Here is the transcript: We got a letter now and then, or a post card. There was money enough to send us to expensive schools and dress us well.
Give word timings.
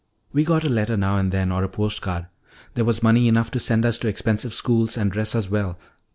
We 0.33 0.43
got 0.43 0.63
a 0.63 0.67
letter 0.67 0.97
now 0.97 1.17
and 1.19 1.31
then, 1.31 1.51
or 1.51 1.63
a 1.63 1.69
post 1.69 2.01
card. 2.01 2.25
There 2.73 2.83
was 2.85 3.03
money 3.03 3.27
enough 3.27 3.51
to 3.51 3.59
send 3.59 3.85
us 3.85 3.99
to 3.99 4.07
expensive 4.07 4.51
schools 4.55 4.97
and 4.97 5.11
dress 5.11 5.35
us 5.35 5.47
well. 5.47 5.77